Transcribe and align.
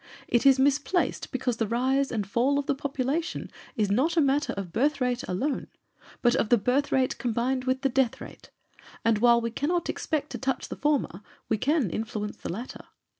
It 0.27 0.47
is 0.47 0.57
misplaced 0.57 1.31
because 1.31 1.57
the 1.57 1.67
rise 1.67 2.11
and 2.11 2.25
fall 2.25 2.57
of 2.57 2.65
the 2.65 2.73
population 2.73 3.51
is 3.75 3.91
not 3.91 4.17
a 4.17 4.19
matter 4.19 4.51
of 4.53 4.73
birth 4.73 4.99
rate 4.99 5.21
alone, 5.27 5.67
but 6.23 6.35
of 6.35 6.49
the 6.49 6.57
birth 6.57 6.91
rate 6.91 7.19
combined 7.19 7.65
with 7.65 7.81
the 7.83 7.87
death 7.89 8.19
rate, 8.19 8.49
and 9.05 9.19
while 9.19 9.39
we 9.39 9.51
cannot 9.51 9.89
expect 9.91 10.31
to 10.31 10.39
touch 10.39 10.69
the 10.69 10.75
former 10.75 11.21
we 11.49 11.59
can 11.59 11.91
influence 11.91 12.37
the 12.37 12.51
latter. 12.51 12.85